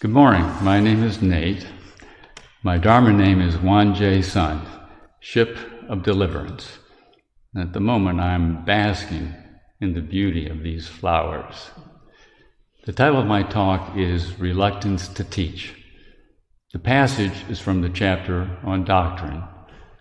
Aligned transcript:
Good 0.00 0.12
morning. 0.12 0.46
My 0.62 0.80
name 0.80 1.04
is 1.04 1.20
Nate. 1.20 1.66
My 2.62 2.78
Dharma 2.78 3.12
name 3.12 3.42
is 3.42 3.58
Juan 3.58 3.94
J. 3.94 4.22
Sun, 4.22 4.66
Ship 5.18 5.58
of 5.90 6.02
Deliverance. 6.02 6.78
And 7.52 7.62
at 7.64 7.74
the 7.74 7.80
moment, 7.80 8.18
I'm 8.18 8.64
basking 8.64 9.34
in 9.78 9.92
the 9.92 10.00
beauty 10.00 10.48
of 10.48 10.62
these 10.62 10.88
flowers. 10.88 11.70
The 12.86 12.94
title 12.94 13.20
of 13.20 13.26
my 13.26 13.42
talk 13.42 13.94
is 13.94 14.40
Reluctance 14.40 15.06
to 15.08 15.22
Teach. 15.22 15.74
The 16.72 16.78
passage 16.78 17.44
is 17.50 17.60
from 17.60 17.82
the 17.82 17.90
chapter 17.90 18.56
on 18.64 18.86
doctrine 18.86 19.44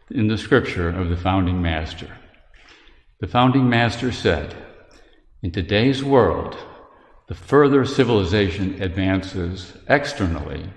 in 0.10 0.30
the 0.30 0.38
scripture 0.38 0.88
of 0.88 1.10
the 1.10 1.18
founding 1.18 1.62
master. 1.62 2.08
The 3.20 3.28
founding 3.28 3.68
master 3.68 4.14
said, 4.14 4.56
In 5.44 5.52
today's 5.52 6.06
world, 6.06 6.56
the 7.30 7.36
further 7.36 7.86
civilization 7.86 8.82
advances 8.82 9.74
externally, 9.88 10.68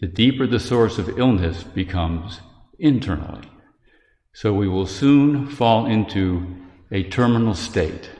the 0.00 0.06
deeper 0.06 0.46
the 0.46 0.58
source 0.58 0.96
of 0.96 1.18
illness 1.18 1.62
becomes 1.62 2.40
internally. 2.78 3.46
So 4.32 4.54
we 4.54 4.68
will 4.68 4.86
soon 4.86 5.46
fall 5.46 5.84
into 5.84 6.56
a 6.90 7.02
terminal 7.02 7.54
state 7.54 8.10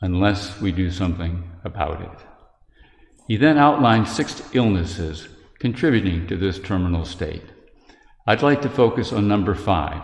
unless 0.00 0.60
we 0.60 0.70
do 0.70 0.92
something 0.92 1.50
about 1.64 2.02
it. 2.02 2.26
He 3.26 3.36
then 3.36 3.58
outlined 3.58 4.06
six 4.06 4.40
illnesses 4.52 5.26
contributing 5.58 6.28
to 6.28 6.36
this 6.36 6.60
terminal 6.60 7.04
state. 7.04 7.42
I'd 8.28 8.42
like 8.42 8.62
to 8.62 8.68
focus 8.68 9.12
on 9.12 9.26
number 9.26 9.56
five. 9.56 10.02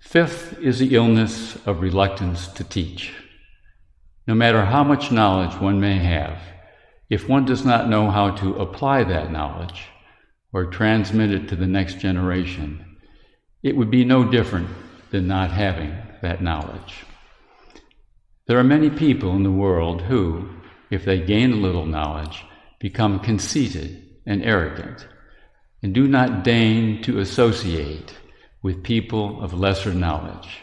Fifth 0.00 0.58
is 0.58 0.80
the 0.80 0.96
illness 0.96 1.56
of 1.66 1.80
reluctance 1.80 2.48
to 2.48 2.64
teach. 2.64 3.12
No 4.26 4.34
matter 4.34 4.64
how 4.64 4.84
much 4.84 5.10
knowledge 5.10 5.60
one 5.60 5.80
may 5.80 5.98
have, 5.98 6.38
if 7.10 7.28
one 7.28 7.44
does 7.44 7.64
not 7.64 7.88
know 7.88 8.10
how 8.10 8.30
to 8.36 8.54
apply 8.54 9.04
that 9.04 9.32
knowledge 9.32 9.88
or 10.52 10.66
transmit 10.66 11.30
it 11.30 11.48
to 11.48 11.56
the 11.56 11.66
next 11.66 11.98
generation, 11.98 12.98
it 13.62 13.76
would 13.76 13.90
be 13.90 14.04
no 14.04 14.24
different 14.24 14.68
than 15.10 15.26
not 15.26 15.50
having 15.50 15.96
that 16.22 16.42
knowledge. 16.42 17.04
There 18.46 18.58
are 18.58 18.64
many 18.64 18.90
people 18.90 19.34
in 19.34 19.42
the 19.42 19.50
world 19.50 20.02
who, 20.02 20.48
if 20.90 21.04
they 21.04 21.20
gain 21.20 21.52
a 21.52 21.56
little 21.56 21.86
knowledge, 21.86 22.44
become 22.78 23.20
conceited 23.20 24.08
and 24.26 24.42
arrogant 24.42 25.06
and 25.82 25.92
do 25.92 26.06
not 26.06 26.44
deign 26.44 27.02
to 27.02 27.18
associate 27.18 28.14
with 28.62 28.84
people 28.84 29.42
of 29.42 29.52
lesser 29.52 29.92
knowledge. 29.92 30.60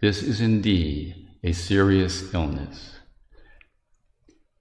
This 0.00 0.22
is 0.22 0.40
indeed 0.40 1.25
a 1.46 1.52
serious 1.52 2.34
illness. 2.34 2.96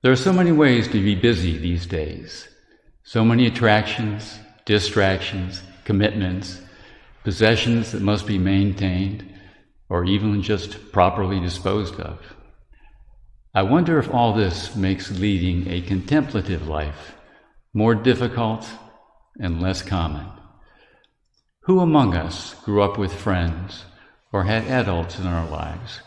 There 0.03 0.11
are 0.11 0.15
so 0.15 0.31
many 0.31 0.51
ways 0.51 0.87
to 0.89 1.03
be 1.03 1.15
busy 1.15 1.57
these 1.57 1.87
days, 1.87 2.47
so 3.03 3.25
many 3.25 3.47
attractions, 3.47 4.37
distractions, 4.65 5.63
commitments, 5.83 6.61
possessions 7.23 7.91
that 7.91 8.03
must 8.03 8.27
be 8.27 8.37
maintained 8.37 9.25
or 9.89 10.05
even 10.05 10.43
just 10.43 10.91
properly 10.91 11.39
disposed 11.39 11.99
of. 11.99 12.19
I 13.55 13.63
wonder 13.63 13.97
if 13.97 14.13
all 14.13 14.33
this 14.33 14.75
makes 14.75 15.09
leading 15.09 15.67
a 15.67 15.81
contemplative 15.81 16.67
life 16.67 17.15
more 17.73 17.95
difficult 17.95 18.63
and 19.39 19.59
less 19.59 19.81
common. 19.81 20.27
Who 21.61 21.79
among 21.79 22.13
us 22.13 22.53
grew 22.63 22.83
up 22.83 22.99
with 22.99 23.11
friends 23.11 23.85
or 24.31 24.43
had 24.43 24.67
adults 24.67 25.17
in 25.17 25.25
our 25.25 25.49
lives 25.49 26.01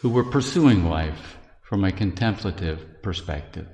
who 0.00 0.08
were 0.08 0.24
pursuing 0.24 0.88
life 0.88 1.36
from 1.62 1.84
a 1.84 1.92
contemplative 1.92 3.02
perspective, 3.02 3.68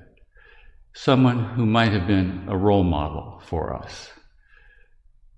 someone 0.92 1.44
who 1.54 1.64
might 1.64 1.92
have 1.92 2.06
been 2.06 2.44
a 2.48 2.56
role 2.56 2.82
model 2.82 3.40
for 3.46 3.72
us. 3.72 4.10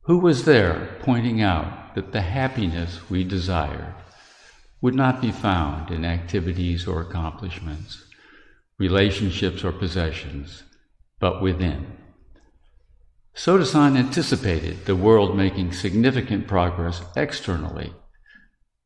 Who 0.02 0.18
was 0.18 0.46
there 0.46 0.96
pointing 1.00 1.42
out 1.42 1.94
that 1.94 2.12
the 2.12 2.22
happiness 2.22 3.10
we 3.10 3.22
desired 3.22 3.94
would 4.80 4.94
not 4.94 5.20
be 5.20 5.30
found 5.30 5.90
in 5.90 6.06
activities 6.06 6.86
or 6.86 7.02
accomplishments, 7.02 8.04
relationships 8.78 9.62
or 9.62 9.72
possessions, 9.72 10.62
but 11.20 11.42
within? 11.42 11.86
Sotaesan 13.34 13.98
anticipated 13.98 14.86
the 14.86 14.96
world 14.96 15.36
making 15.36 15.72
significant 15.72 16.48
progress 16.48 17.02
externally 17.14 17.92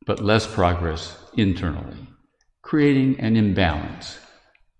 but 0.05 0.19
less 0.19 0.45
progress 0.45 1.17
internally, 1.35 2.07
creating 2.61 3.19
an 3.19 3.35
imbalance, 3.35 4.19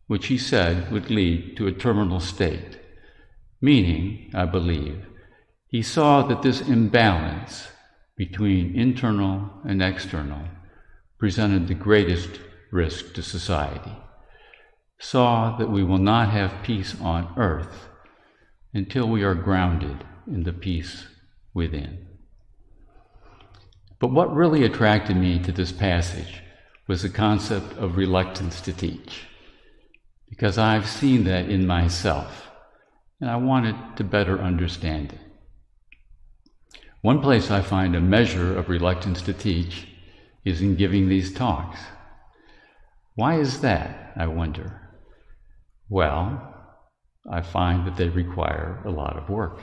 which 0.07 0.27
he 0.27 0.37
said 0.37 0.91
would 0.91 1.09
lead 1.09 1.55
to 1.57 1.67
a 1.67 1.71
terminal 1.71 2.19
state. 2.19 2.79
Meaning, 3.61 4.29
I 4.33 4.45
believe, 4.45 5.05
he 5.67 5.81
saw 5.81 6.21
that 6.23 6.41
this 6.41 6.61
imbalance 6.61 7.69
between 8.15 8.75
internal 8.75 9.49
and 9.65 9.81
external 9.81 10.43
presented 11.17 11.67
the 11.67 11.73
greatest 11.73 12.39
risk 12.71 13.13
to 13.13 13.23
society, 13.23 13.95
saw 14.99 15.55
that 15.57 15.69
we 15.69 15.83
will 15.83 15.97
not 15.97 16.29
have 16.29 16.63
peace 16.63 16.95
on 17.01 17.33
earth 17.37 17.87
until 18.73 19.07
we 19.07 19.23
are 19.23 19.35
grounded 19.35 20.03
in 20.27 20.43
the 20.43 20.53
peace 20.53 21.07
within. 21.53 22.12
But 23.99 24.11
what 24.11 24.35
really 24.35 24.63
attracted 24.63 25.15
me 25.15 25.39
to 25.39 25.51
this 25.51 25.71
passage 25.71 26.41
was 26.87 27.01
the 27.01 27.09
concept 27.09 27.77
of 27.77 27.95
reluctance 27.95 28.59
to 28.61 28.73
teach, 28.73 29.25
because 30.29 30.57
I've 30.57 30.87
seen 30.87 31.23
that 31.23 31.49
in 31.49 31.65
myself, 31.65 32.49
and 33.21 33.29
I 33.29 33.37
wanted 33.37 33.75
to 33.95 34.03
better 34.03 34.41
understand 34.41 35.13
it. 35.13 35.19
One 37.01 37.21
place 37.21 37.51
I 37.51 37.61
find 37.61 37.95
a 37.95 38.01
measure 38.01 38.57
of 38.57 38.69
reluctance 38.69 39.21
to 39.23 39.33
teach 39.33 39.87
is 40.43 40.61
in 40.61 40.75
giving 40.75 41.07
these 41.07 41.33
talks. 41.33 41.79
Why 43.15 43.39
is 43.39 43.61
that, 43.61 44.13
I 44.17 44.27
wonder? 44.27 44.81
Well, 45.87 46.53
I 47.29 47.41
find 47.41 47.87
that 47.87 47.95
they 47.95 48.09
require 48.09 48.81
a 48.85 48.89
lot 48.89 49.17
of 49.17 49.29
work. 49.29 49.59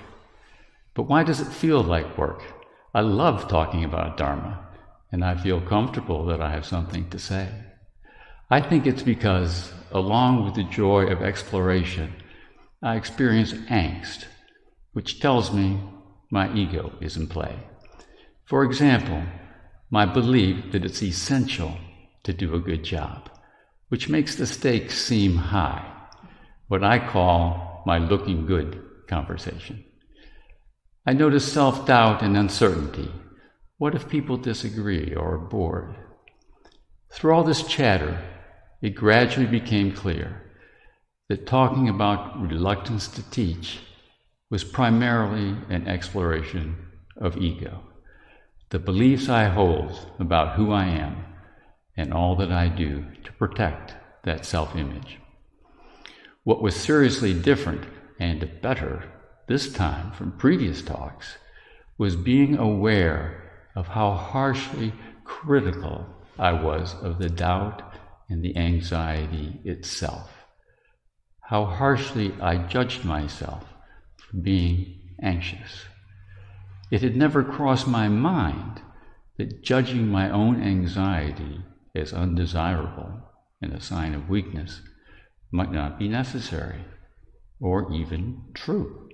But 0.95 1.03
why 1.05 1.25
does 1.25 1.41
it 1.41 1.47
feel 1.47 1.83
like 1.83 2.17
work? 2.17 2.43
I 2.93 3.03
love 3.03 3.47
talking 3.47 3.84
about 3.84 4.17
Dharma, 4.17 4.67
and 5.12 5.25
I 5.25 5.37
feel 5.37 5.61
comfortable 5.61 6.27
that 6.27 6.43
I 6.43 6.51
have 6.51 6.67
something 6.67 7.09
to 7.11 7.21
say. 7.21 7.49
I 8.51 8.61
think 8.61 8.84
it's 8.84 9.05
because, 9.05 9.73
along 9.93 10.45
with 10.45 10.55
the 10.55 10.65
joy 10.65 11.06
of 11.06 11.23
exploration, 11.23 12.12
I 12.83 12.97
experience 12.97 13.53
angst, 13.53 14.25
which 14.93 15.21
tells 15.21 15.53
me 15.53 15.81
my 16.33 16.53
ego 16.53 16.93
is 17.00 17.17
in 17.17 17.29
play. 17.29 17.61
For 18.45 18.65
example, 18.65 19.23
my 19.89 20.05
belief 20.05 20.73
that 20.73 20.84
it's 20.84 21.00
essential 21.00 21.77
to 22.25 22.33
do 22.33 22.56
a 22.56 22.61
good 22.61 22.83
job, 22.83 23.31
which 23.89 24.09
makes 24.09 24.34
the 24.34 24.47
stakes 24.47 24.99
seem 24.99 25.37
high, 25.37 25.84
what 26.67 26.83
I 26.83 26.99
call 26.99 27.84
my 27.87 27.99
looking 27.99 28.47
good 28.47 28.83
conversation. 29.06 29.84
I 31.10 31.12
notice 31.12 31.53
self 31.53 31.87
doubt 31.87 32.22
and 32.22 32.37
uncertainty. 32.37 33.10
What 33.78 33.97
if 33.97 34.09
people 34.09 34.37
disagree 34.37 35.12
or 35.12 35.34
are 35.34 35.38
bored? 35.38 35.97
Through 37.12 37.34
all 37.34 37.43
this 37.43 37.65
chatter, 37.65 38.22
it 38.81 38.91
gradually 38.91 39.49
became 39.49 39.91
clear 39.91 40.41
that 41.28 41.49
talking 41.49 41.88
about 41.88 42.41
reluctance 42.41 43.09
to 43.09 43.28
teach 43.28 43.81
was 44.50 44.62
primarily 44.62 45.56
an 45.69 45.88
exploration 45.88 46.76
of 47.16 47.37
ego, 47.38 47.82
the 48.69 48.78
beliefs 48.78 49.28
I 49.28 49.47
hold 49.47 50.12
about 50.20 50.54
who 50.54 50.70
I 50.70 50.84
am 50.84 51.25
and 51.96 52.14
all 52.14 52.37
that 52.37 52.52
I 52.52 52.69
do 52.69 53.05
to 53.25 53.32
protect 53.32 53.96
that 54.23 54.46
self 54.46 54.76
image. 54.76 55.19
What 56.44 56.62
was 56.62 56.76
seriously 56.76 57.35
different 57.35 57.82
and 58.20 58.49
better 58.62 59.02
this 59.50 59.73
time 59.73 60.12
from 60.12 60.31
previous 60.31 60.81
talks, 60.81 61.37
was 61.99 62.14
being 62.14 62.56
aware 62.56 63.50
of 63.75 63.88
how 63.88 64.12
harshly 64.12 64.93
critical 65.25 66.06
I 66.38 66.52
was 66.52 66.94
of 67.02 67.19
the 67.19 67.29
doubt 67.29 67.82
and 68.29 68.44
the 68.44 68.56
anxiety 68.56 69.58
itself. 69.64 70.31
How 71.41 71.64
harshly 71.64 72.32
I 72.41 72.58
judged 72.58 73.05
myself 73.05 73.64
for 74.19 74.37
being 74.37 75.17
anxious. 75.20 75.85
It 76.93 77.02
had 77.02 77.17
never 77.17 77.43
crossed 77.43 77.88
my 77.88 78.06
mind 78.06 78.81
that 79.37 79.64
judging 79.64 80.06
my 80.06 80.31
own 80.31 80.62
anxiety 80.62 81.61
as 81.97 82.12
undesirable 82.12 83.20
and 83.61 83.73
a 83.73 83.81
sign 83.81 84.14
of 84.14 84.29
weakness 84.29 84.81
might 85.50 85.73
not 85.73 85.99
be 85.99 86.06
necessary 86.06 86.85
or 87.58 87.93
even 87.93 88.43
true. 88.55 89.10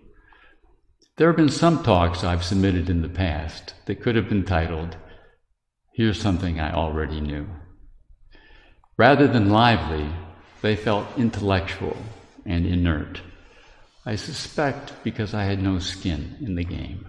There 1.17 1.29
have 1.29 1.37
been 1.37 1.49
some 1.49 1.83
talks 1.83 2.23
I've 2.23 2.45
submitted 2.45 2.91
in 2.91 3.01
the 3.01 3.09
past 3.09 3.73
that 3.87 4.03
could 4.03 4.17
have 4.17 4.29
been 4.29 4.45
titled, 4.45 4.99
Here's 5.95 6.21
Something 6.21 6.61
I 6.61 6.75
Already 6.75 7.23
Knew. 7.23 7.47
Rather 8.99 9.27
than 9.27 9.49
lively, 9.49 10.11
they 10.61 10.77
felt 10.77 11.07
intellectual 11.17 11.97
and 12.45 12.67
inert, 12.67 13.23
I 14.05 14.17
suspect 14.17 14.93
because 15.03 15.33
I 15.33 15.45
had 15.45 15.63
no 15.63 15.79
skin 15.79 16.37
in 16.43 16.55
the 16.55 16.65
game. 16.65 17.07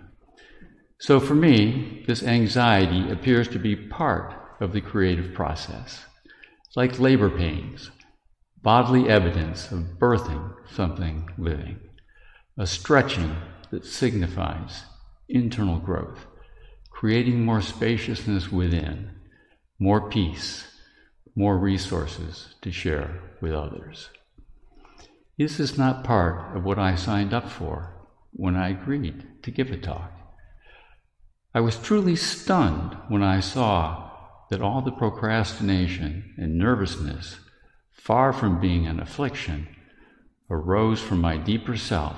So 1.01 1.19
for 1.19 1.35
me, 1.35 2.05
this 2.07 2.23
anxiety 2.23 3.11
appears 3.11 3.49
to 3.49 3.59
be 3.59 3.75
part 3.75 4.33
of 4.61 4.71
the 4.71 4.81
creative 4.81 5.33
process. 5.33 6.05
Like 6.77 6.97
labor 6.97 7.29
pains, 7.29 7.91
bodily 8.61 9.09
evidence 9.09 9.69
of 9.69 9.99
birthing 9.99 10.53
something 10.71 11.29
living, 11.37 11.81
a 12.57 12.65
stretching 12.65 13.35
that 13.71 13.85
signifies 13.85 14.83
internal 15.29 15.79
growth, 15.79 16.25
creating 16.89 17.43
more 17.43 17.61
spaciousness 17.61 18.51
within, 18.51 19.11
more 19.79 20.09
peace, 20.09 20.65
more 21.35 21.57
resources 21.57 22.55
to 22.61 22.71
share 22.71 23.21
with 23.41 23.53
others. 23.53 24.09
This 25.37 25.59
is 25.59 25.77
not 25.77 26.03
part 26.03 26.55
of 26.55 26.63
what 26.63 26.79
I 26.79 26.95
signed 26.95 27.33
up 27.33 27.49
for 27.49 27.93
when 28.31 28.55
I 28.55 28.69
agreed 28.69 29.43
to 29.43 29.51
give 29.51 29.71
a 29.71 29.77
talk. 29.77 30.11
I 31.53 31.59
was 31.59 31.77
truly 31.77 32.15
stunned 32.15 32.97
when 33.07 33.21
I 33.21 33.39
saw 33.39 34.11
that 34.49 34.61
all 34.61 34.81
the 34.81 34.91
procrastination 34.91 36.33
and 36.37 36.57
nervousness, 36.57 37.39
far 37.91 38.31
from 38.33 38.59
being 38.59 38.87
an 38.87 38.99
affliction, 38.99 39.67
arose 40.49 41.01
from 41.01 41.19
my 41.19 41.37
deeper 41.37 41.77
self 41.77 42.17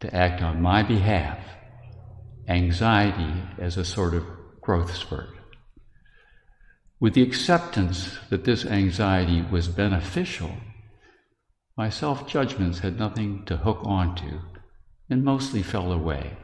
to 0.00 0.14
act 0.14 0.42
on 0.42 0.60
my 0.60 0.82
behalf, 0.82 1.38
anxiety 2.48 3.42
as 3.58 3.76
a 3.76 3.84
sort 3.84 4.14
of 4.14 4.24
growth 4.60 4.94
spurt. 4.94 5.30
With 6.98 7.14
the 7.14 7.22
acceptance 7.22 8.18
that 8.30 8.44
this 8.44 8.64
anxiety 8.64 9.42
was 9.42 9.68
beneficial, 9.68 10.56
my 11.76 11.90
self 11.90 12.26
judgments 12.26 12.78
had 12.78 12.98
nothing 12.98 13.44
to 13.46 13.58
hook 13.58 13.80
onto 13.82 14.40
and 15.10 15.24
mostly 15.24 15.62
fell 15.62 15.92
away. 15.92 16.36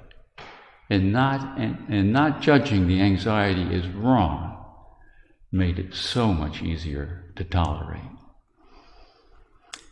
And 0.90 1.12
not, 1.12 1.58
and, 1.58 1.78
and 1.88 2.12
not 2.12 2.42
judging 2.42 2.86
the 2.86 3.00
anxiety 3.00 3.74
as 3.74 3.88
wrong 3.88 4.62
made 5.50 5.78
it 5.78 5.94
so 5.94 6.32
much 6.34 6.62
easier 6.62 7.32
to 7.36 7.44
tolerate. 7.44 8.00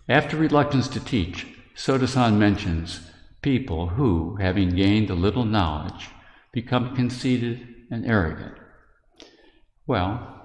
After 0.09 0.37
reluctance 0.37 0.89
to 0.89 1.01
teach, 1.01 1.47
Sotaesan 1.75 2.37
mentions 2.37 3.10
people 3.43 3.89
who, 3.89 4.37
having 4.37 4.71
gained 4.71 5.11
a 5.11 5.15
little 5.15 5.45
knowledge, 5.45 6.09
become 6.53 6.95
conceited 6.95 7.67
and 7.91 8.07
arrogant. 8.07 8.55
Well, 9.87 10.37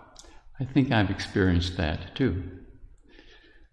I 0.59 0.65
think 0.65 0.91
I've 0.91 1.11
experienced 1.11 1.77
that 1.77 2.15
too. 2.15 2.43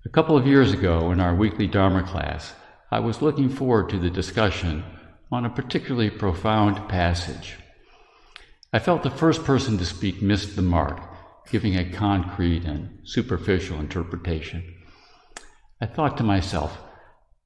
A 0.05 0.09
couple 0.09 0.37
of 0.37 0.47
years 0.47 0.73
ago 0.73 1.13
in 1.13 1.21
our 1.21 1.35
weekly 1.35 1.69
Dharma 1.69 2.03
class, 2.03 2.55
I 2.91 2.99
was 2.99 3.23
looking 3.23 3.49
forward 3.49 3.89
to 3.91 3.99
the 3.99 4.11
discussion 4.11 4.85
on 5.31 5.47
a 5.47 5.51
particularly 5.51 6.11
profound 6.11 6.89
passage. 6.89 7.57
I 8.73 8.81
felt 8.81 9.03
the 9.03 9.11
first 9.11 9.45
person 9.45 9.79
to 9.79 9.85
speak 9.85 10.21
missed 10.21 10.57
the 10.57 10.63
mark, 10.63 11.01
giving 11.51 11.77
a 11.77 11.91
concrete 11.91 12.65
and 12.65 12.99
superficial 13.05 13.79
interpretation. 13.79 14.75
I 15.81 15.87
thought 15.87 16.17
to 16.19 16.25
myself, 16.25 16.77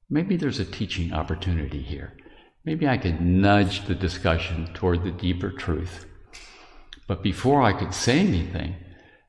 maybe 0.09 0.37
there's 0.37 0.61
a 0.61 0.65
teaching 0.65 1.13
opportunity 1.13 1.83
here. 1.83 2.17
Maybe 2.65 2.89
I 2.89 2.99
could 2.99 3.21
nudge 3.21 3.87
the 3.87 3.95
discussion 3.95 4.69
toward 4.75 5.05
the 5.05 5.13
deeper 5.13 5.51
truth. 5.51 6.07
But 7.07 7.23
before 7.23 7.63
I 7.63 7.73
could 7.73 7.95
say 7.95 8.19
anything, 8.21 8.75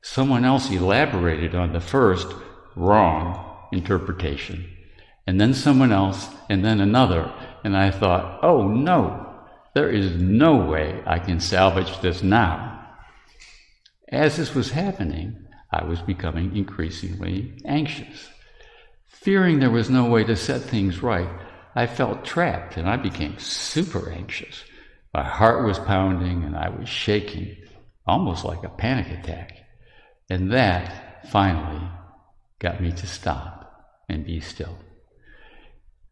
someone 0.02 0.44
else 0.44 0.70
elaborated 0.70 1.54
on 1.54 1.72
the 1.72 1.80
first 1.80 2.28
wrong 2.74 3.68
interpretation. 3.72 4.68
And 5.26 5.40
then 5.40 5.54
someone 5.54 5.92
else, 5.92 6.28
and 6.48 6.64
then 6.64 6.80
another. 6.80 7.30
And 7.62 7.76
I 7.76 7.90
thought, 7.90 8.40
oh 8.42 8.66
no, 8.66 9.26
there 9.74 9.90
is 9.90 10.20
no 10.20 10.56
way 10.56 11.02
I 11.06 11.18
can 11.18 11.38
salvage 11.38 12.00
this 12.00 12.22
now. 12.22 12.96
As 14.10 14.36
this 14.36 14.54
was 14.54 14.70
happening, 14.70 15.46
I 15.70 15.84
was 15.84 16.00
becoming 16.00 16.56
increasingly 16.56 17.60
anxious. 17.66 18.30
Fearing 19.08 19.58
there 19.58 19.70
was 19.70 19.90
no 19.90 20.06
way 20.06 20.24
to 20.24 20.36
set 20.36 20.62
things 20.62 21.02
right, 21.02 21.28
I 21.74 21.86
felt 21.86 22.24
trapped 22.24 22.76
and 22.76 22.88
I 22.88 22.96
became 22.96 23.38
super 23.38 24.10
anxious. 24.10 24.64
My 25.12 25.24
heart 25.24 25.66
was 25.66 25.78
pounding 25.78 26.44
and 26.44 26.56
I 26.56 26.68
was 26.68 26.88
shaking, 26.88 27.56
almost 28.06 28.44
like 28.44 28.64
a 28.64 28.68
panic 28.68 29.08
attack. 29.10 29.58
And 30.30 30.52
that 30.52 31.28
finally 31.28 31.88
got 32.58 32.80
me 32.80 32.92
to 32.92 33.06
stop 33.06 34.04
and 34.08 34.24
be 34.24 34.40
still. 34.40 34.78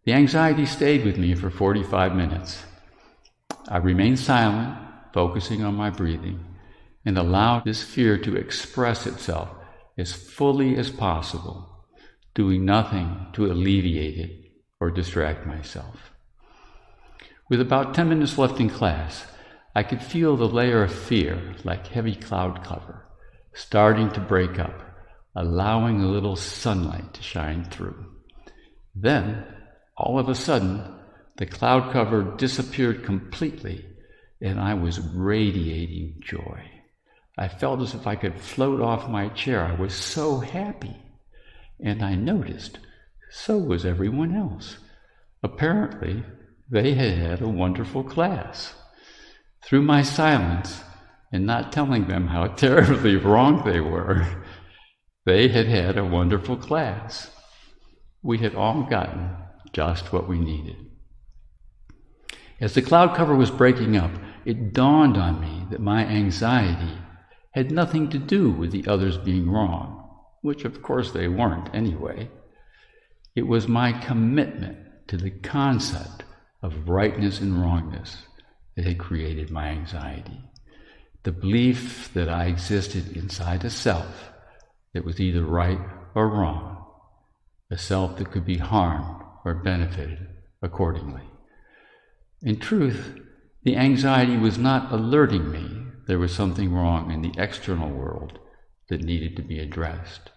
The 0.04 0.12
anxiety 0.12 0.66
stayed 0.66 1.04
with 1.04 1.19
me 1.19 1.34
for 1.34 1.50
45 1.50 2.14
minutes. 2.14 2.64
I 3.69 3.78
remained 3.78 4.19
silent, 4.19 4.78
focusing 5.12 5.64
on 5.64 5.75
my 5.75 5.90
breathing, 5.90 6.44
and 7.04 7.19
allowed 7.19 7.64
this 7.64 7.82
fear 7.82 8.16
to 8.19 8.37
express 8.37 9.06
itself 9.06 9.48
as 9.98 10.12
fully 10.12 10.76
as 10.76 10.90
possible, 10.90 11.75
doing 12.37 12.67
nothing 12.67 13.27
to 13.33 13.47
alleviate 13.47 14.19
it 14.19 14.53
or 14.79 14.91
distract 14.91 15.47
myself. 15.47 16.12
With 17.49 17.62
about 17.62 17.94
10 17.94 18.11
minutes 18.11 18.37
left 18.37 18.61
in 18.61 18.69
class, 18.69 19.27
I 19.75 19.83
could 19.83 20.03
feel 20.03 20.37
the 20.37 20.49
layer 20.49 20.85
of 20.85 20.94
fear, 20.94 21.55
like 21.65 21.87
heavy 21.87 22.15
cloud 22.15 22.62
cover, 22.62 23.06
starting 23.55 24.11
to 24.12 24.21
break 24.21 24.59
up, 24.59 24.83
allowing 25.35 26.03
a 26.03 26.09
little 26.09 26.37
sunlight 26.37 27.15
to 27.15 27.23
shine 27.23 27.65
through. 27.65 28.05
Then, 28.94 29.44
all 29.97 30.19
of 30.19 30.29
a 30.29 30.35
sudden, 30.35 30.94
the 31.39 31.47
cloud 31.47 31.91
cover 31.91 32.37
disappeared 32.37 33.05
completely, 33.05 33.87
and 34.43 34.61
I 34.61 34.75
was 34.75 35.00
radiating 35.00 36.21
joy. 36.21 36.71
I 37.39 37.49
felt 37.49 37.81
as 37.81 37.94
if 37.94 38.06
I 38.06 38.17
could 38.17 38.39
float 38.39 38.82
off 38.82 39.09
my 39.09 39.29
chair. 39.31 39.65
I 39.65 39.75
was 39.75 39.94
so 39.94 40.41
happy. 40.41 40.97
And 41.81 42.02
I 42.02 42.14
noticed 42.14 42.78
so 43.31 43.58
was 43.58 43.84
everyone 43.84 44.34
else. 44.34 44.78
Apparently, 45.43 46.25
they 46.70 46.94
had 46.94 47.19
had 47.19 47.43
a 47.43 47.49
wonderful 47.49 48.02
class. 48.02 48.75
Through 49.62 49.82
my 49.82 50.02
silence, 50.02 50.82
and 51.32 51.46
not 51.46 51.73
telling 51.73 52.06
them 52.06 52.28
how 52.28 52.46
terribly 52.64 53.17
wrong 53.17 53.62
they 53.64 53.81
were. 53.81 54.26
They 55.24 55.48
had 55.48 55.67
had 55.67 55.98
a 55.98 56.05
wonderful 56.05 56.56
class. 56.56 57.31
We 58.22 58.39
had 58.39 58.55
all 58.55 58.82
gotten 58.84 59.31
just 59.72 60.12
what 60.12 60.29
we 60.29 60.39
needed. 60.39 60.77
As 62.60 62.74
the 62.74 62.82
cloud 62.82 63.15
cover 63.15 63.34
was 63.34 63.51
breaking 63.51 63.96
up, 63.96 64.12
it 64.44 64.72
dawned 64.72 65.17
on 65.17 65.41
me 65.41 65.67
that 65.70 65.81
my 65.81 66.06
anxiety 66.06 66.96
had 67.51 67.70
nothing 67.70 68.08
to 68.10 68.19
do 68.19 68.51
with 68.51 68.70
the 68.70 68.86
others 68.86 69.19
being 69.19 69.51
wrong, 69.51 70.06
which 70.46 70.65
of 70.65 70.81
course 70.82 71.10
they 71.10 71.29
weren't 71.29 71.74
anyway. 71.74 72.31
It 73.34 73.46
was 73.46 73.69
my 73.69 73.93
commitment 73.93 74.79
to 75.08 75.17
the 75.17 75.31
concept 75.31 76.24
of 76.62 76.88
rightness 76.88 77.41
and 77.41 77.60
wrongness 77.60 78.22
that 78.74 78.86
had 78.86 78.98
created 78.98 79.50
my 79.50 79.69
anxiety 79.69 80.41
the 81.26 81.32
belief 81.32 82.15
that 82.15 82.29
I 82.29 82.44
existed 82.44 83.17
inside 83.17 83.65
a 83.65 83.70
self 83.70 84.31
that 84.94 85.05
was 85.05 85.19
either 85.19 85.43
right 85.43 85.81
or 86.15 86.29
wrong, 86.29 86.86
a 87.69 87.76
self 87.76 88.17
that 88.19 88.31
could 88.31 88.44
be 88.44 88.58
harmed 88.58 89.24
or 89.44 89.55
benefited 89.55 90.29
accordingly. 90.62 91.24
In 92.43 92.60
truth, 92.60 93.19
the 93.65 93.76
anxiety 93.76 94.36
was 94.36 94.56
not 94.56 94.93
alerting 94.93 95.50
me 95.50 95.86
there 96.06 96.20
was 96.20 96.32
something 96.32 96.72
wrong 96.72 97.10
in 97.10 97.22
the 97.22 97.34
external 97.36 97.91
world 97.91 98.38
that 98.88 99.03
needed 99.03 99.34
to 99.34 99.43
be 99.43 99.58
addressed. 99.58 100.31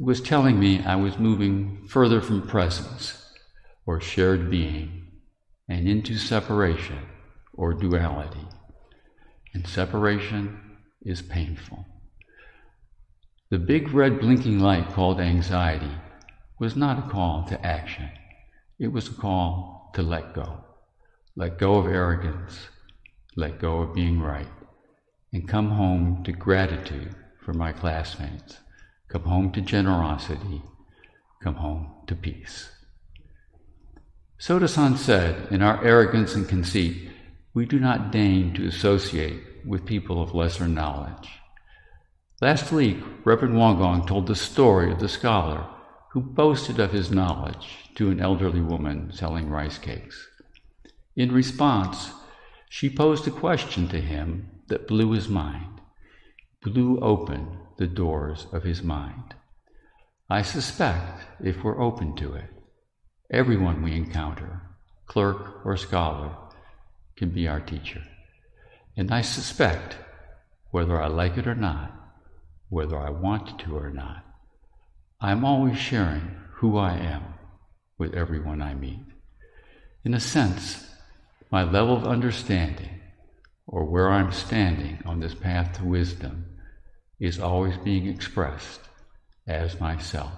It 0.00 0.06
was 0.06 0.22
telling 0.22 0.58
me 0.58 0.82
I 0.82 0.96
was 0.96 1.18
moving 1.18 1.86
further 1.86 2.22
from 2.22 2.48
presence 2.48 3.22
or 3.84 4.00
shared 4.00 4.50
being 4.50 5.08
and 5.68 5.86
into 5.86 6.16
separation 6.16 7.00
or 7.52 7.74
duality 7.74 8.48
and 9.52 9.66
separation 9.66 10.58
is 11.02 11.20
painful. 11.20 11.84
The 13.50 13.58
big 13.58 13.92
red 13.92 14.20
blinking 14.20 14.58
light 14.60 14.88
called 14.88 15.20
anxiety 15.20 15.94
was 16.58 16.76
not 16.76 16.98
a 16.98 17.10
call 17.10 17.44
to 17.48 17.66
action. 17.66 18.08
It 18.78 18.88
was 18.88 19.08
a 19.08 19.14
call 19.14 19.90
to 19.94 20.02
let 20.02 20.32
go. 20.32 20.64
Let 21.36 21.58
go 21.58 21.74
of 21.74 21.86
arrogance, 21.86 22.68
let 23.36 23.58
go 23.58 23.82
of 23.82 23.94
being 23.94 24.20
right, 24.20 24.48
and 25.32 25.46
come 25.46 25.70
home 25.70 26.22
to 26.24 26.32
gratitude 26.32 27.14
for 27.44 27.52
my 27.52 27.72
classmates, 27.72 28.56
come 29.10 29.22
home 29.22 29.52
to 29.52 29.60
generosity, 29.60 30.62
come 31.42 31.56
home 31.56 31.90
to 32.06 32.14
peace. 32.14 32.70
Sotaesan 34.38 34.96
said, 34.96 35.52
in 35.52 35.60
our 35.60 35.84
arrogance 35.84 36.34
and 36.34 36.48
conceit, 36.48 37.10
we 37.52 37.66
do 37.66 37.78
not 37.78 38.12
deign 38.12 38.54
to 38.54 38.66
associate 38.66 39.66
with 39.66 39.84
people 39.84 40.22
of 40.22 40.34
lesser 40.34 40.66
knowledge. 40.66 41.28
Last 42.40 42.72
week, 42.72 42.98
Reverend 43.24 43.54
Wongong 43.54 44.06
told 44.06 44.26
the 44.26 44.36
story 44.36 44.90
of 44.90 45.00
the 45.00 45.08
scholar 45.08 45.66
who 46.12 46.20
boasted 46.20 46.78
of 46.78 46.92
his 46.92 47.10
knowledge 47.10 47.90
to 47.96 48.10
an 48.10 48.20
elderly 48.20 48.60
woman 48.60 49.12
selling 49.12 49.50
rice 49.50 49.76
cakes. 49.76 50.26
In 51.16 51.32
response, 51.32 52.12
she 52.68 52.88
posed 52.88 53.26
a 53.28 53.30
question 53.30 53.88
to 53.88 54.00
him 54.00 54.48
that 54.68 54.88
blew 54.88 55.10
his 55.10 55.28
mind, 55.28 55.79
blew 56.62 56.98
open 57.00 57.58
the 57.78 57.86
doors 57.86 58.46
of 58.52 58.62
his 58.62 58.82
mind. 58.82 59.34
I 60.28 60.42
suspect, 60.42 61.22
if 61.42 61.64
we're 61.64 61.80
open 61.82 62.14
to 62.16 62.34
it, 62.34 62.50
everyone 63.30 63.82
we 63.82 63.96
encounter, 63.96 64.60
clerk 65.06 65.64
or 65.64 65.76
scholar, 65.76 66.36
can 67.16 67.30
be 67.30 67.48
our 67.48 67.60
teacher. 67.60 68.02
And 68.96 69.10
I 69.10 69.22
suspect, 69.22 69.96
whether 70.70 71.00
I 71.00 71.08
like 71.08 71.38
it 71.38 71.46
or 71.46 71.54
not, 71.54 71.92
whether 72.68 72.98
I 72.98 73.10
want 73.10 73.58
to 73.60 73.76
or 73.76 73.90
not, 73.90 74.24
I'm 75.20 75.44
always 75.44 75.78
sharing 75.78 76.36
who 76.56 76.76
I 76.76 76.96
am 76.96 77.24
with 77.98 78.14
everyone 78.14 78.62
I 78.62 78.74
meet. 78.74 79.04
In 80.04 80.14
a 80.14 80.20
sense, 80.20 80.86
my 81.50 81.64
level 81.64 81.96
of 81.96 82.06
understanding, 82.06 82.99
or 83.72 83.84
where 83.84 84.10
I'm 84.10 84.32
standing 84.32 84.98
on 85.06 85.20
this 85.20 85.34
path 85.34 85.78
to 85.78 85.84
wisdom, 85.84 86.44
is 87.20 87.38
always 87.38 87.76
being 87.78 88.08
expressed 88.08 88.80
as 89.46 89.80
myself, 89.80 90.32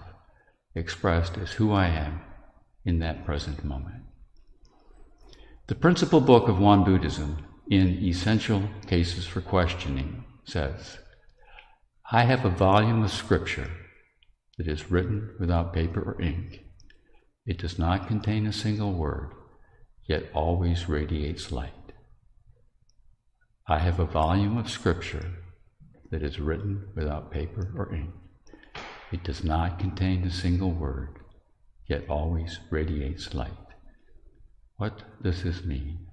expressed 0.75 1.39
as 1.39 1.53
who 1.53 1.73
I 1.73 1.87
am 1.87 2.21
in 2.85 2.99
that 2.99 3.25
present 3.25 3.65
moment. 3.65 4.03
The 5.67 5.75
principal 5.75 6.21
book 6.21 6.49
of 6.49 6.59
Won 6.59 6.85
Buddhism, 6.85 7.47
in 7.71 8.05
Essential 8.05 8.69
Cases 8.87 9.27
for 9.27 9.41
Questioning, 9.41 10.25
says, 10.45 10.99
I 12.11 12.25
have 12.25 12.45
a 12.45 12.51
volume 12.51 13.03
of 13.03 13.11
scripture 13.11 13.71
that 14.59 14.69
is 14.69 14.91
written 14.91 15.31
without 15.41 15.73
paper 15.73 16.03
or 16.03 16.21
ink. 16.21 16.65
It 17.47 17.57
does 17.57 17.79
not 17.79 18.09
contain 18.09 18.47
a 18.47 18.53
single 18.53 18.93
word, 18.93 19.33
yet 20.05 20.25
always 20.35 20.87
radiates 20.87 21.51
light. 21.51 21.73
I 23.69 23.79
have 23.79 24.01
a 24.01 24.05
volume 24.05 24.59
of 24.59 24.69
scripture 24.69 25.31
that 26.11 26.23
is 26.23 26.41
written 26.41 26.89
without 26.97 27.31
paper 27.31 27.73
or 27.77 27.95
ink. 27.95 28.11
It 29.13 29.23
does 29.23 29.45
not 29.45 29.79
contain 29.79 30.25
a 30.25 30.31
single 30.31 30.73
word, 30.73 31.21
yet 31.87 32.09
always 32.09 32.59
radiates 32.71 33.35
light. 33.35 33.53
What 34.79 35.03
does 35.23 35.45
this 35.45 35.65
mean? 35.65 36.09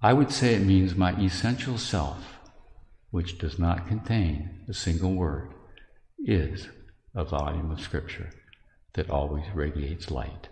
I 0.00 0.14
would 0.14 0.32
say 0.32 0.54
it 0.54 0.62
means 0.62 0.94
my 0.94 1.12
essential 1.20 1.76
self, 1.76 2.38
which 3.10 3.36
does 3.36 3.58
not 3.58 3.86
contain 3.86 4.64
a 4.68 4.72
single 4.72 5.12
word, 5.12 5.52
is 6.18 6.68
a 7.14 7.24
volume 7.24 7.70
of 7.70 7.80
Scripture 7.80 8.30
that 8.94 9.10
always 9.10 9.44
radiates 9.54 10.10
light, 10.10 10.48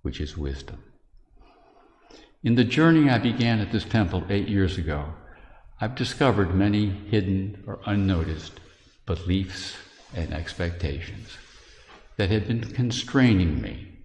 which 0.00 0.18
is 0.18 0.38
wisdom. 0.38 0.82
In 2.44 2.54
the 2.54 2.62
journey 2.62 3.10
I 3.10 3.18
began 3.18 3.58
at 3.58 3.72
this 3.72 3.84
temple 3.84 4.24
eight 4.28 4.48
years 4.48 4.78
ago, 4.78 5.12
I've 5.80 5.96
discovered 5.96 6.54
many 6.54 6.88
hidden 6.88 7.64
or 7.66 7.80
unnoticed 7.84 8.60
beliefs 9.06 9.76
and 10.14 10.32
expectations 10.32 11.36
that 12.16 12.30
had 12.30 12.46
been 12.46 12.60
constraining 12.60 13.60
me, 13.60 14.04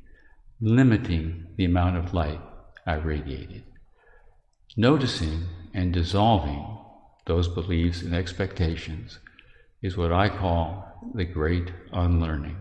limiting 0.59 1.45
the 1.57 1.65
amount 1.65 1.97
of 1.97 2.15
light 2.15 2.41
I 2.87 2.95
radiated. 2.95 3.65
Noticing 4.75 5.43
and 5.71 5.93
dissolving 5.93 6.79
those 7.27 7.47
beliefs 7.47 8.01
and 8.01 8.15
expectations 8.15 9.19
is 9.83 9.95
what 9.95 10.11
I 10.11 10.29
call 10.29 11.11
the 11.13 11.25
great 11.25 11.71
unlearning. 11.91 12.57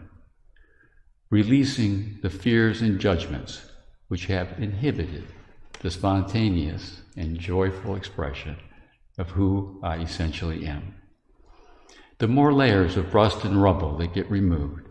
Releasing 1.31 2.19
the 2.23 2.31
fears 2.31 2.83
and 2.83 3.01
judgments 3.01 3.71
which 4.09 4.27
have 4.27 4.59
inhibited 4.59 5.25
the 5.83 5.91
spontaneous 5.91 7.03
and 7.17 7.39
joyful 7.39 7.97
expression 7.97 8.57
of 9.19 9.31
who 9.31 9.81
I 9.83 9.99
essentially 9.99 10.65
am. 10.67 10.95
The 12.19 12.29
more 12.29 12.53
layers 12.53 12.97
of 12.97 13.15
rust 13.15 13.45
and 13.45 13.61
rubble 13.61 13.97
that 13.99 14.15
get 14.15 14.31
removed, 14.31 14.87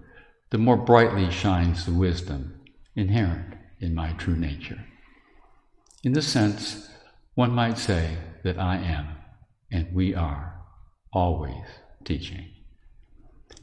the 0.50 0.58
more 0.58 0.76
brightly 0.76 1.32
shines 1.32 1.86
the 1.86 1.94
wisdom 1.94 2.60
inherent 2.94 3.56
in 3.80 3.96
my 3.96 4.12
true 4.14 4.36
nature. 4.36 4.84
In 6.04 6.12
this 6.12 6.28
sense, 6.28 6.90
one 7.36 7.52
might 7.52 7.78
say 7.78 8.18
that 8.44 8.60
I 8.60 8.76
am, 8.76 9.08
and 9.72 9.94
we 9.94 10.14
are, 10.14 10.60
always 11.14 11.66
teaching. 12.04 12.50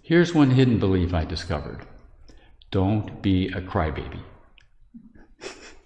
Here's 0.03 0.35
one 0.35 0.53
hidden 0.53 0.79
belief 0.79 1.13
I 1.13 1.25
discovered 1.25 1.87
don't 2.71 3.23
be 3.23 3.49
a 3.49 3.61
crybaby. 3.61 4.21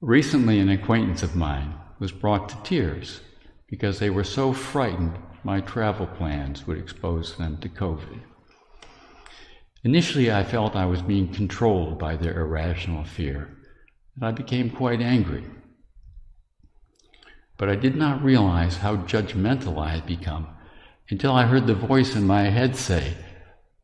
Recently, 0.00 0.60
an 0.60 0.68
acquaintance 0.68 1.24
of 1.24 1.34
mine 1.34 1.74
was 1.98 2.12
brought 2.12 2.48
to 2.48 2.62
tears 2.62 3.20
because 3.68 3.98
they 3.98 4.10
were 4.10 4.22
so 4.22 4.52
frightened 4.52 5.18
my 5.42 5.60
travel 5.60 6.06
plans 6.06 6.66
would 6.66 6.78
expose 6.78 7.36
them 7.36 7.58
to 7.58 7.68
COVID. 7.68 8.20
Initially, 9.82 10.30
I 10.30 10.44
felt 10.44 10.76
I 10.76 10.86
was 10.86 11.02
being 11.02 11.32
controlled 11.32 11.98
by 11.98 12.14
their 12.14 12.40
irrational 12.40 13.02
fear, 13.02 13.56
and 14.14 14.24
I 14.24 14.30
became 14.30 14.70
quite 14.70 15.00
angry. 15.00 15.44
But 17.56 17.68
I 17.68 17.74
did 17.74 17.96
not 17.96 18.22
realize 18.22 18.76
how 18.76 18.98
judgmental 18.98 19.78
I 19.78 19.90
had 19.90 20.06
become 20.06 20.46
until 21.10 21.32
I 21.32 21.46
heard 21.46 21.66
the 21.66 21.74
voice 21.74 22.14
in 22.14 22.24
my 22.24 22.42
head 22.42 22.76
say, 22.76 23.14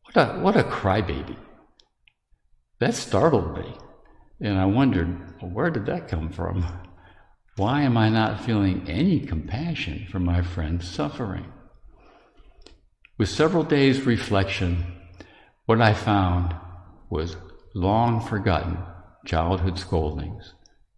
What 0.03 0.15
a, 0.15 0.39
what 0.39 0.55
a 0.55 0.63
crybaby. 0.63 1.37
That 2.79 2.93
startled 2.93 3.57
me, 3.57 3.77
and 4.39 4.57
I 4.57 4.65
wondered, 4.65 5.41
well, 5.41 5.51
where 5.51 5.69
did 5.69 5.85
that 5.85 6.07
come 6.07 6.29
from? 6.29 6.65
Why 7.55 7.83
am 7.83 7.95
I 7.97 8.09
not 8.09 8.43
feeling 8.43 8.85
any 8.89 9.21
compassion 9.21 10.07
for 10.11 10.19
my 10.19 10.41
friend's 10.41 10.89
suffering? 10.89 11.45
With 13.17 13.29
several 13.29 13.63
days' 13.63 14.01
reflection, 14.01 14.85
what 15.65 15.81
I 15.81 15.93
found 15.93 16.53
was 17.09 17.37
long 17.73 18.19
forgotten 18.19 18.77
childhood 19.25 19.79
scoldings 19.79 20.53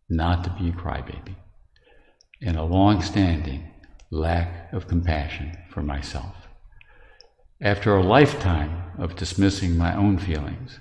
not 0.10 0.44
to 0.44 0.50
be 0.52 0.70
a 0.70 0.74
crybaby, 0.74 1.36
and 2.42 2.58
a 2.58 2.64
long 2.64 3.02
standing 3.02 3.72
lack 4.10 4.72
of 4.74 4.88
compassion 4.88 5.56
for 5.70 5.84
myself. 5.84 6.48
After 7.62 7.96
a 7.96 8.04
lifetime 8.04 8.94
of 8.98 9.16
dismissing 9.16 9.78
my 9.78 9.96
own 9.96 10.18
feelings, 10.18 10.80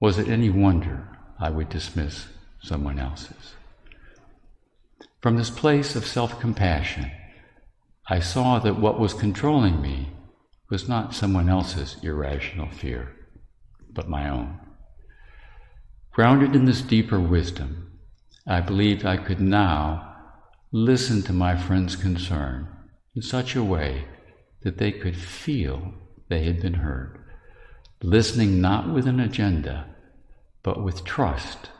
was 0.00 0.18
it 0.18 0.28
any 0.28 0.48
wonder 0.48 1.17
I 1.40 1.50
would 1.50 1.68
dismiss 1.68 2.26
someone 2.62 2.98
else's? 2.98 3.54
From 5.20 5.36
this 5.36 5.50
place 5.50 5.96
of 5.96 6.06
self 6.06 6.38
compassion, 6.40 7.10
I 8.08 8.20
saw 8.20 8.58
that 8.60 8.78
what 8.78 8.98
was 8.98 9.14
controlling 9.14 9.82
me 9.82 10.10
was 10.70 10.88
not 10.88 11.14
someone 11.14 11.48
else's 11.48 11.96
irrational 12.02 12.70
fear, 12.70 13.14
but 13.92 14.08
my 14.08 14.28
own. 14.28 14.58
Grounded 16.12 16.54
in 16.54 16.64
this 16.64 16.82
deeper 16.82 17.20
wisdom, 17.20 17.98
I 18.46 18.60
believed 18.60 19.04
I 19.04 19.16
could 19.16 19.40
now 19.40 20.16
listen 20.72 21.22
to 21.22 21.32
my 21.32 21.56
friend's 21.56 21.96
concern 21.96 22.68
in 23.14 23.22
such 23.22 23.56
a 23.56 23.64
way 23.64 24.06
that 24.62 24.78
they 24.78 24.92
could 24.92 25.16
feel 25.16 25.94
they 26.28 26.44
had 26.44 26.60
been 26.60 26.74
heard, 26.74 27.18
listening 28.02 28.60
not 28.60 28.92
with 28.92 29.06
an 29.06 29.20
agenda, 29.20 29.86
but 30.62 30.82
with 30.82 31.04
trust 31.04 31.70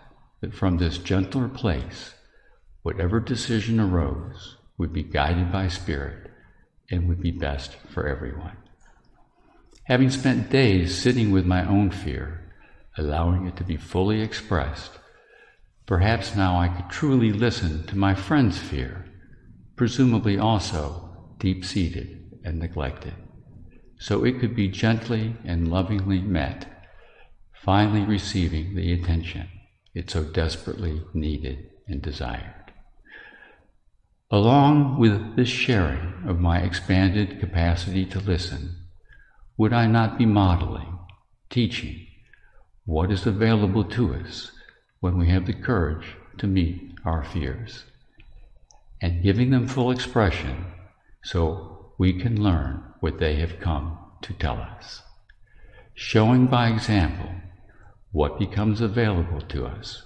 that 0.40 0.54
from 0.54 0.78
this 0.78 0.98
gentler 0.98 1.48
place, 1.48 2.14
whatever 2.82 3.20
decision 3.20 3.80
arose 3.80 4.56
would 4.76 4.92
be 4.92 5.02
guided 5.02 5.50
by 5.50 5.68
Spirit 5.68 6.30
and 6.90 7.08
would 7.08 7.20
be 7.20 7.30
best 7.30 7.74
for 7.88 8.06
everyone. 8.06 8.56
Having 9.84 10.10
spent 10.10 10.50
days 10.50 10.96
sitting 10.96 11.30
with 11.30 11.46
my 11.46 11.66
own 11.66 11.90
fear, 11.90 12.52
allowing 12.96 13.46
it 13.46 13.56
to 13.56 13.64
be 13.64 13.76
fully 13.76 14.20
expressed, 14.20 14.92
perhaps 15.86 16.36
now 16.36 16.58
I 16.58 16.68
could 16.68 16.90
truly 16.90 17.32
listen 17.32 17.86
to 17.86 17.96
my 17.96 18.14
friend's 18.14 18.58
fear, 18.58 19.06
presumably 19.76 20.38
also 20.38 21.34
deep 21.38 21.64
seated 21.64 22.40
and 22.44 22.58
neglected, 22.58 23.14
so 23.98 24.24
it 24.24 24.40
could 24.40 24.54
be 24.54 24.68
gently 24.68 25.36
and 25.44 25.68
lovingly 25.68 26.20
met, 26.20 26.77
finally 27.62 28.04
receiving 28.04 28.74
the 28.74 28.92
attention 28.92 29.48
it 29.94 30.10
so 30.10 30.22
desperately 30.22 31.02
needed 31.12 31.70
and 31.86 32.00
desired. 32.00 32.72
Along 34.30 34.98
with 34.98 35.36
this 35.36 35.48
sharing 35.48 36.12
of 36.26 36.38
my 36.38 36.60
expanded 36.60 37.40
capacity 37.40 38.04
to 38.06 38.20
listen, 38.20 38.76
would 39.56 39.72
I 39.72 39.86
not 39.86 40.18
be 40.18 40.26
modeling, 40.26 40.98
teaching 41.50 42.06
what 42.84 43.10
is 43.10 43.26
available 43.26 43.84
to 43.84 44.14
us 44.14 44.52
when 45.00 45.18
we 45.18 45.28
have 45.28 45.46
the 45.46 45.52
courage 45.52 46.14
to 46.38 46.46
meet 46.46 46.94
our 47.04 47.24
fears 47.24 47.84
and 49.00 49.22
giving 49.22 49.50
them 49.50 49.66
full 49.66 49.90
expression 49.90 50.66
so 51.22 51.92
we 51.98 52.12
can 52.12 52.42
learn 52.42 52.84
what 53.00 53.18
they 53.18 53.36
have 53.36 53.60
come 53.60 53.98
to 54.22 54.32
tell 54.34 54.56
us, 54.56 55.02
showing 55.94 56.46
by 56.46 56.68
example 56.68 57.30
what 58.12 58.38
becomes 58.38 58.80
available 58.80 59.40
to 59.42 59.66
us 59.66 60.02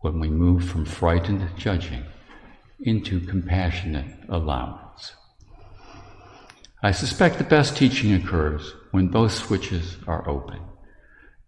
when 0.00 0.20
we 0.20 0.28
move 0.28 0.64
from 0.64 0.84
frightened 0.84 1.48
judging 1.56 2.04
into 2.80 3.20
compassionate 3.20 4.06
allowance. 4.28 5.14
I 6.82 6.90
suspect 6.90 7.38
the 7.38 7.44
best 7.44 7.76
teaching 7.76 8.12
occurs 8.12 8.74
when 8.90 9.08
both 9.08 9.32
switches 9.32 9.96
are 10.06 10.28
open, 10.28 10.60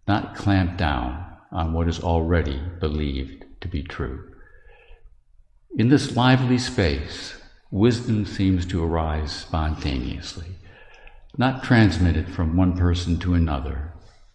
not 0.07 0.35
clamped 0.35 0.77
down 0.77 1.25
on 1.51 1.73
what 1.73 1.87
is 1.87 1.99
already 1.99 2.61
believed 2.79 3.45
to 3.61 3.67
be 3.67 3.83
true. 3.83 4.31
In 5.77 5.89
this 5.89 6.15
lively 6.15 6.57
space, 6.57 7.41
wisdom 7.69 8.25
seems 8.25 8.65
to 8.67 8.83
arise 8.83 9.31
spontaneously, 9.31 10.55
not 11.37 11.63
transmitted 11.63 12.29
from 12.29 12.55
one 12.55 12.77
person 12.77 13.19
to 13.19 13.33
another, 13.33 13.91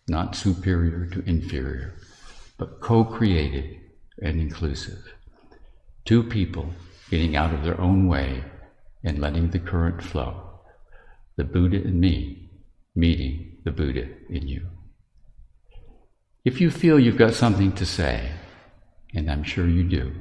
not 0.08 0.36
superior 0.36 1.06
to 1.06 1.22
inferior, 1.28 1.94
but 2.58 2.80
co 2.80 3.04
created 3.04 3.78
and 4.22 4.40
inclusive. 4.40 5.14
Two 6.04 6.22
people 6.22 6.72
getting 7.10 7.36
out 7.36 7.54
of 7.54 7.62
their 7.64 7.80
own 7.80 8.06
way 8.06 8.44
and 9.02 9.18
letting 9.18 9.50
the 9.50 9.58
current 9.58 10.02
flow. 10.02 10.60
The 11.36 11.44
Buddha 11.44 11.82
in 11.82 12.00
me 12.00 12.50
meeting 12.94 13.58
the 13.64 13.70
Buddha 13.70 14.08
in 14.28 14.48
you. 14.48 14.66
If 16.44 16.60
you 16.60 16.70
feel 16.70 16.98
you've 16.98 17.18
got 17.18 17.34
something 17.34 17.72
to 17.72 17.86
say, 17.86 18.30
and 19.14 19.30
I'm 19.30 19.42
sure 19.42 19.68
you 19.68 19.84
do, 19.84 20.12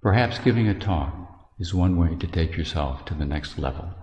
perhaps 0.00 0.38
giving 0.38 0.68
a 0.68 0.78
talk 0.78 1.14
is 1.58 1.72
one 1.72 1.96
way 1.96 2.16
to 2.16 2.26
take 2.26 2.56
yourself 2.56 3.04
to 3.06 3.14
the 3.14 3.24
next 3.24 3.58
level. 3.58 3.94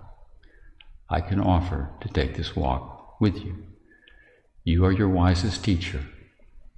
I 1.09 1.21
can 1.21 1.39
offer 1.39 1.89
to 2.01 2.07
take 2.09 2.37
this 2.37 2.55
walk 2.55 3.19
with 3.19 3.37
you. 3.37 3.68
You 4.63 4.85
are 4.85 4.91
your 4.91 5.09
wisest 5.09 5.63
teacher. 5.63 6.03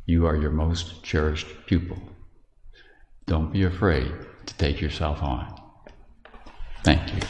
You 0.05 0.25
are 0.25 0.35
your 0.35 0.51
most 0.51 1.03
cherished 1.03 1.47
pupil. 1.65 1.97
Don't 3.25 3.51
be 3.51 3.63
afraid 3.63 4.11
to 4.45 4.53
take 4.55 4.81
yourself 4.81 5.21
on. 5.23 5.59
Thank 6.83 7.13
you. 7.13 7.21